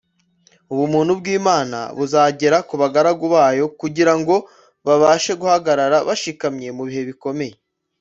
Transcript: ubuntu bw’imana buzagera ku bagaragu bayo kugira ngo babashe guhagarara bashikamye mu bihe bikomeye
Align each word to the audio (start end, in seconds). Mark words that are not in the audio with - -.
ubuntu 0.73 1.11
bw’imana 1.19 1.79
buzagera 1.97 2.57
ku 2.67 2.73
bagaragu 2.81 3.25
bayo 3.35 3.65
kugira 3.79 4.13
ngo 4.19 4.35
babashe 4.85 5.31
guhagarara 5.41 5.97
bashikamye 6.07 6.69
mu 6.77 6.83
bihe 6.87 7.03
bikomeye 7.11 7.53